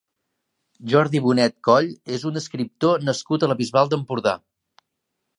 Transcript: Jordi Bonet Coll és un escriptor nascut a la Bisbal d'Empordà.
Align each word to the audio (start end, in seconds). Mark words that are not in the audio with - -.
Jordi 0.93 1.19
Bonet 1.25 1.55
Coll 1.67 1.89
és 2.17 2.25
un 2.29 2.39
escriptor 2.41 3.05
nascut 3.09 3.45
a 3.45 3.49
la 3.51 3.57
Bisbal 3.61 3.93
d'Empordà. 3.93 4.33